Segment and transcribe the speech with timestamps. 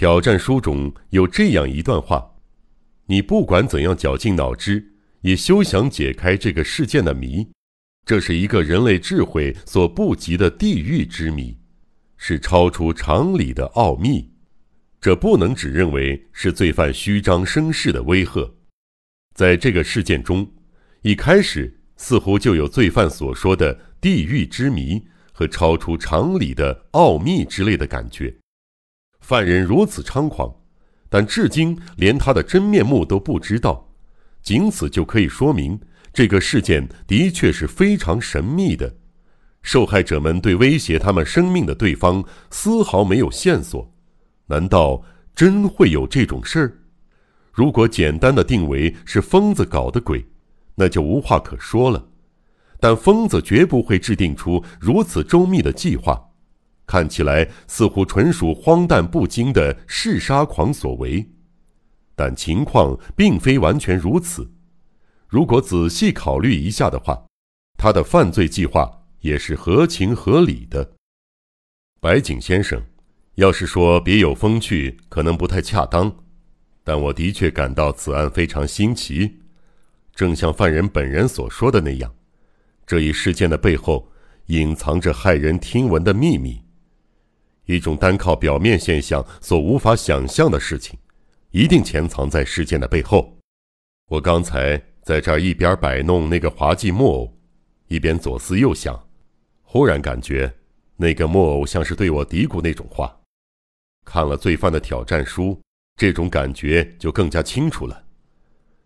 [0.00, 2.36] 挑战书中有这样一段话：
[3.04, 7.46] 你不管怎样绞尽脑汁，也休想解开这个事件的谜。
[8.06, 11.58] 这是一个人类智慧所不及的地狱之谜，
[12.16, 14.32] 是超出常理的奥秘。
[15.02, 18.54] 这不能只认为是罪犯虚张声势的威吓。
[19.34, 20.50] 在这个事件中，
[21.02, 28.34] 一开始似乎就有罪犯所说的地狱之谜和超出常理的奥秘之类的感觉。
[29.30, 30.52] 犯人如此猖狂，
[31.08, 33.88] 但至今连他的真面目都不知道，
[34.42, 35.78] 仅此就可以说明。
[36.12, 38.92] 这个事件的确是非常神秘的，
[39.62, 43.94] 受害者们对威胁他们生命的对方丝毫没有线索，
[44.46, 45.00] 难道
[45.32, 46.72] 真会有这种事儿？
[47.52, 50.26] 如果简单的定为是疯子搞的鬼，
[50.74, 52.04] 那就无话可说了。
[52.80, 56.29] 但疯子绝不会制定出如此周密的计划，
[56.90, 61.24] 看起来似乎纯属荒诞不经的嗜杀狂所为，
[62.16, 64.50] 但情况并非完全如此。
[65.28, 67.26] 如果仔细考虑一下的话，
[67.78, 70.94] 他的犯罪计划也是合情合理的。
[72.00, 72.82] 白井先生，
[73.36, 76.12] 要是说别有风趣，可能不太恰当，
[76.82, 79.38] 但我的确感到此案非常新奇。
[80.12, 82.12] 正像犯人本人所说的那样，
[82.84, 84.10] 这一事件的背后
[84.46, 86.60] 隐藏着骇人听闻的秘密，
[87.70, 90.98] 一种单靠表面现象所无法想象的事情，
[91.50, 93.36] 一定潜藏在事件的背后。
[94.08, 94.80] 我刚才。
[95.02, 97.38] 在这儿一边摆弄那个滑稽木偶，
[97.88, 99.08] 一边左思右想，
[99.62, 100.54] 忽然感觉
[100.96, 103.18] 那个木偶像是对我嘀咕那种话。
[104.04, 105.58] 看了罪犯的挑战书，
[105.96, 108.04] 这种感觉就更加清楚了。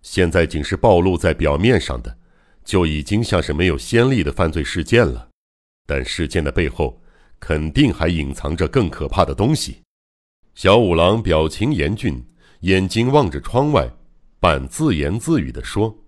[0.00, 2.18] 现在仅是暴露在表面上的，
[2.64, 5.28] 就已经像是没有先例的犯罪事件了。
[5.86, 7.00] 但事件的背后，
[7.40, 9.82] 肯定还隐藏着更可怕的东西。
[10.54, 12.24] 小五郎表情严峻，
[12.60, 13.90] 眼睛望着窗外。
[14.40, 15.98] 半自言自语地说：“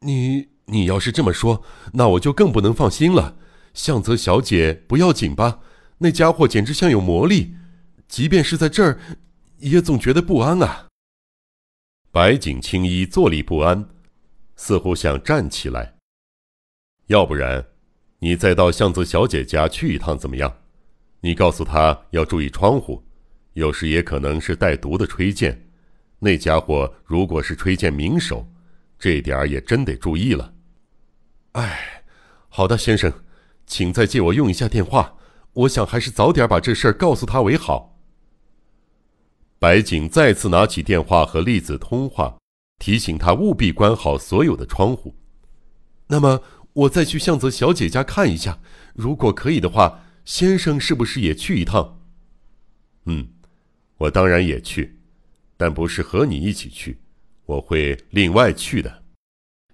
[0.00, 3.36] 你你要是这么说，那我就更不能放心了。
[3.74, 5.60] 向泽小姐不要紧吧？
[5.98, 7.54] 那家伙简直像有魔力，
[8.08, 8.98] 即便是在这儿，
[9.58, 10.88] 也总觉得不安啊。”
[12.10, 13.90] 白井青衣坐立不安，
[14.56, 15.96] 似乎想站起来。
[17.08, 17.66] 要不然，
[18.20, 20.52] 你再到巷子小姐家去一趟怎么样？
[21.20, 23.04] 你告诉她要注意窗户，
[23.54, 25.68] 有时也可能是带毒的吹箭。
[26.20, 28.46] 那家伙如果是吹剑名手，
[28.98, 30.52] 这点儿也真得注意了。
[31.52, 32.02] 哎，
[32.48, 33.12] 好的，先生，
[33.66, 35.14] 请再借我用一下电话。
[35.52, 37.98] 我想还是早点把这事儿告诉他为好。
[39.58, 42.36] 白景再次拿起电话和栗子通话，
[42.78, 45.16] 提醒他务必关好所有的窗户。
[46.06, 46.40] 那么
[46.78, 48.60] 我再去向泽小姐家看一下，
[48.94, 52.00] 如果可以的话，先生是不是也去一趟？
[53.06, 53.30] 嗯，
[53.96, 55.00] 我当然也去。
[55.56, 56.98] 但不是和你一起去，
[57.46, 59.02] 我会另外去的。”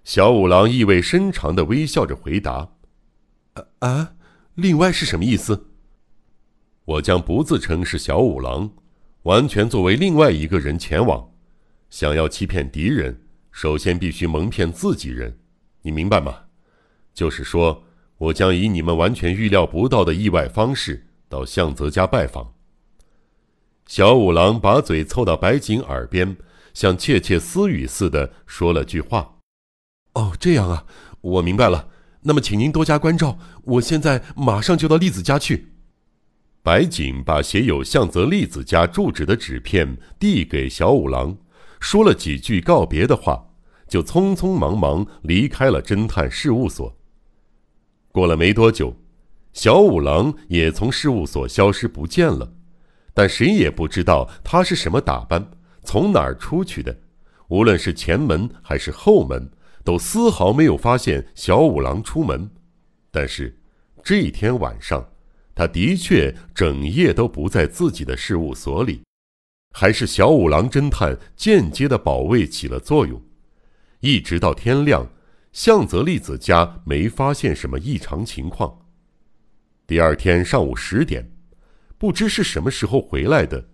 [0.03, 2.71] 小五郎意味深长的微笑着回答。
[3.53, 4.15] “啊啊，
[4.55, 5.67] 另外是什么意思
[6.85, 8.71] ？”“我将不自称是小五郎，
[9.23, 11.31] 完全作为另外一个人前往。
[11.91, 15.37] 想要欺骗敌人，首先必须蒙骗自己人，
[15.83, 16.44] 你明白吗？
[17.15, 17.85] 就是说，
[18.19, 22.53] 我将以你们完全预料不到的意外方式到向泽家拜访。”
[23.87, 26.37] 小五郎把嘴凑到白井耳边，
[26.73, 29.37] 像窃窃私语似的说了句话
[30.13, 30.85] ：“哦，这样啊，
[31.21, 31.89] 我明白了。
[32.21, 33.37] 那么，请您多加关照。
[33.63, 35.73] 我现在马上就到栗子家去。”
[36.63, 41.37] 白井把写有向泽栗子家住址的纸片递给小五郎，
[41.79, 43.49] 说了几句告别的话，
[43.87, 46.97] 就匆匆忙忙离开了侦探事务所。
[48.15, 48.95] 过了没多久，
[49.51, 52.49] 小五郎也从事务所消失不见了。
[53.13, 55.45] 但谁也不知道他是什么打扮，
[55.83, 56.97] 从哪儿出去的。
[57.49, 59.51] 无论是前门还是后门，
[59.83, 62.49] 都丝毫没有发现小五郎出门。
[63.11, 63.53] 但是
[64.01, 65.05] 这一天晚上，
[65.53, 69.01] 他的确整夜都不在自己的事务所里，
[69.73, 73.21] 还是小五郎侦探间接的保卫起了作用。
[73.99, 75.05] 一直到天亮，
[75.55, 78.87] 向泽利子家没发现什么异常情况。
[79.87, 81.31] 第二天上午十点。
[81.97, 83.69] 不知是什么时候回来的，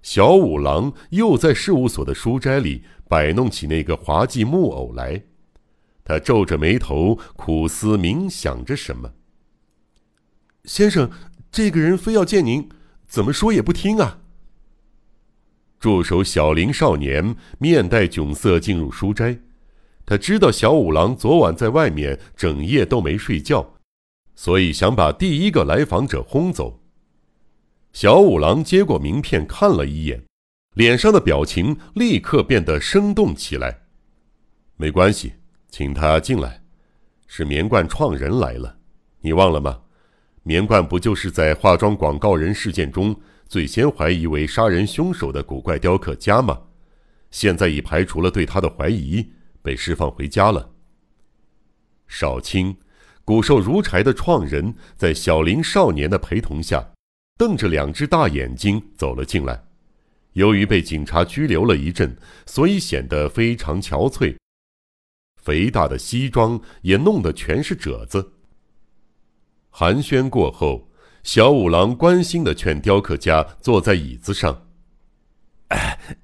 [0.00, 5.20] 小五郎又在事务所的书斋里摆弄起那个滑稽木偶来。
[6.04, 9.14] 他皱着眉头，苦思冥想着什么。
[10.66, 11.10] 先生，
[11.50, 12.68] 这个人非要见您，
[13.08, 14.20] 怎么说也不听啊！
[15.80, 19.40] 助手小林少年面带窘色进入书斋，
[20.06, 23.74] 他知道小五郎昨晚在外面整夜都没睡觉，
[24.34, 26.80] 所以想把第一个来访者轰走。
[27.92, 30.22] 小五郎接过名片看了一眼，
[30.74, 33.82] 脸上的表情立刻变得生动起来。
[34.76, 35.32] 没关系，
[35.70, 36.62] 请他进来。
[37.26, 38.76] 是棉冠创人来了，
[39.20, 39.80] 你忘了吗？
[40.42, 43.16] 棉冠不就是在化妆广告人事件中
[43.48, 46.60] 最先怀疑为杀人凶手的古怪雕刻家吗？
[47.30, 49.30] 现在已排除了对他的怀疑，
[49.64, 50.70] 被释放回家了。
[52.06, 52.76] 少卿，
[53.24, 56.92] 骨瘦如柴的创人，在小林少年的陪同下，
[57.38, 59.64] 瞪着两只大眼睛走了进来。
[60.34, 62.14] 由于被警察拘留了一阵，
[62.44, 64.36] 所以显得非常憔悴。
[65.40, 68.34] 肥大的西装也弄得全是褶子。
[69.70, 70.90] 寒暄过后，
[71.22, 74.63] 小五郎关心的劝雕刻家坐在椅子上：“，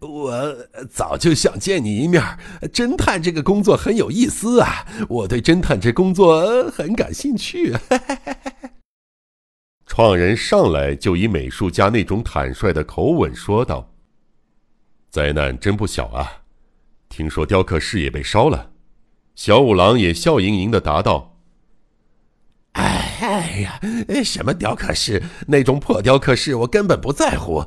[0.00, 0.56] 我
[0.90, 2.22] 早就想见你一面。
[2.72, 7.74] 侦探这个工作很有意思啊，我对侦探这工作很感兴趣。
[9.86, 13.92] ”创人上来就以美术家那种坦率的口吻说道
[15.10, 16.42] ：“灾难真不小啊，
[17.08, 18.70] 听说雕刻室也被烧了。”
[19.34, 21.38] 小五郎也笑盈盈的答道
[22.72, 23.80] ：“哎呀，
[24.22, 25.22] 什么雕刻室？
[25.48, 27.64] 那种破雕刻室我根本不在乎。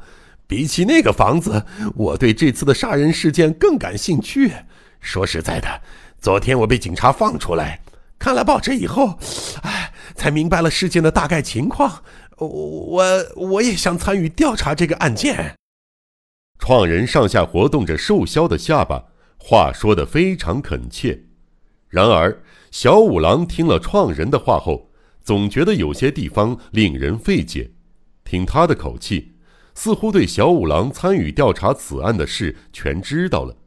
[0.53, 1.65] 比起那个房子，
[1.95, 4.51] 我对这次的杀人事件更感兴趣。
[5.01, 5.81] 说实在的，
[6.19, 7.81] 昨天我被警察放出来，
[8.19, 9.17] 看了报纸以后，
[9.63, 12.03] 哎，才明白了事件的大概情况。
[12.37, 13.03] 我
[13.35, 15.55] 我也想参与调查这个案件。”
[16.61, 19.05] 创人上下活动着瘦削的下巴，
[19.39, 21.23] 话说的非常恳切。
[21.89, 24.91] 然而，小五郎听了创人的话后，
[25.23, 27.71] 总觉得有些地方令人费解。
[28.23, 29.32] 听他的口气，
[29.75, 33.57] 似乎对小五郎参与调查此案的事全知道了。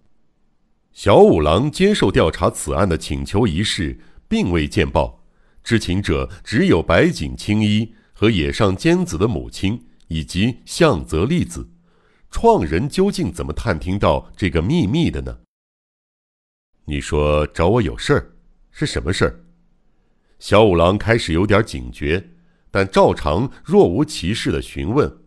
[0.92, 3.98] 小五郎接受调查此案的请求一事，
[4.28, 5.24] 并未见报，
[5.62, 11.68] 知情者只有白井青衣和野上兼子的母亲以及向泽利子。
[12.30, 15.38] 创人究竟怎么探听到这个秘密的呢？
[16.86, 18.36] 你说找我有事儿，
[18.70, 19.40] 是什么事儿？
[20.38, 22.30] 小五郎开始有点警觉，
[22.70, 25.25] 但照常若无其事的询问。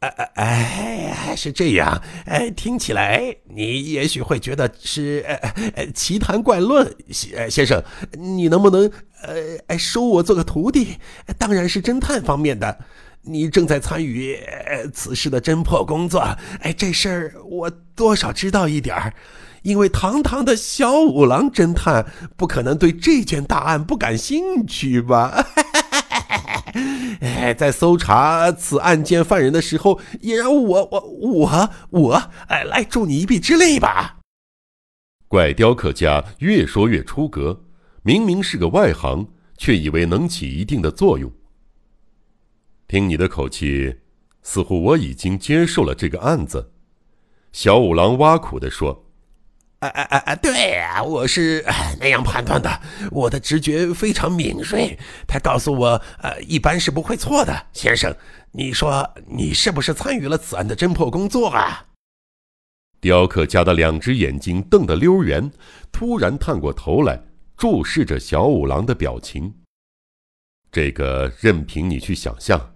[0.00, 5.34] 哎哎哎，是这样，哎，听起来你也许会觉得是呃
[5.74, 7.82] 呃奇谈怪论，先先生，
[8.12, 8.90] 你能不能
[9.22, 10.96] 呃哎收我做个徒弟？
[11.38, 12.78] 当然是侦探方面的，
[13.22, 14.38] 你正在参与
[14.92, 16.20] 此事的侦破工作，
[16.60, 19.14] 哎，这事儿我多少知道一点儿。
[19.62, 22.06] 因为堂堂的小五郎侦探
[22.36, 25.44] 不可能对这件大案不感兴趣吧？
[27.26, 34.18] 哎，在搜查此案件犯人的时候，也让我我我我哎来助你一臂之力吧。
[35.28, 37.64] 怪雕刻家越说越出格，
[38.02, 41.32] 明明是个外行，却以为能起一定的作用。
[42.88, 43.96] 听你的口气，
[44.42, 46.72] 似乎我已经接受了这个案子。
[47.52, 49.05] 小五郎挖苦地说。
[49.80, 51.62] 哎哎哎哎，对呀，我是
[52.00, 52.80] 那样判断的。
[53.10, 57.66] 我的直觉非常敏锐，他告诉我，呃，一般是不会错的。
[57.74, 58.14] 先生，
[58.52, 61.88] 你说你是不是参与了此案的侦破工作啊？
[63.02, 65.52] 雕刻家的两只眼睛瞪得溜圆，
[65.92, 67.22] 突然探过头来，
[67.54, 69.52] 注视着小五郎的表情。
[70.72, 72.72] 这个任凭你去想象。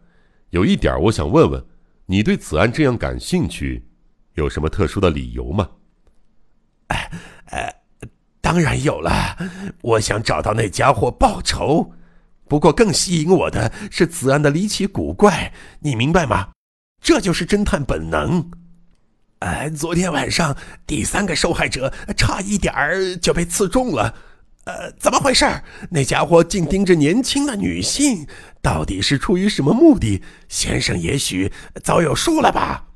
[0.50, 1.64] 有一点，我想问问，
[2.04, 3.88] 你对此案这样感兴趣，
[4.34, 5.68] 有什么特殊的理由吗？
[6.90, 7.10] 哎，
[7.50, 7.72] 呃，
[8.40, 9.36] 当然有了。
[9.82, 11.92] 我想找到那家伙报仇。
[12.48, 16.48] 不过更吸引我的是此案的离奇古怪，你明白吗？
[17.00, 18.50] 这就是侦探本能。
[19.38, 20.56] 哎，昨天晚上
[20.86, 24.14] 第三个受害者差一点儿就被刺中了。
[24.64, 25.46] 呃，怎么回事？
[25.90, 28.26] 那家伙竟盯着年轻的女性，
[28.60, 30.22] 到底是出于什么目的？
[30.48, 31.50] 先生也许
[31.82, 32.88] 早有数了吧？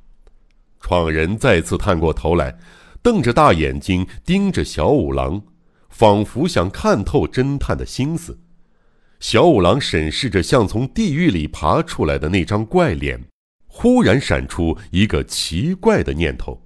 [0.81, 2.59] 创人再次探过头来。
[3.05, 5.43] 瞪着大眼睛盯着小五郎，
[5.91, 8.41] 仿佛想看透侦探的心思。
[9.21, 13.23] 小五郎审视着像从地狱里爬出来的那张怪脸，
[13.67, 16.64] 忽然闪出一个奇怪的念头。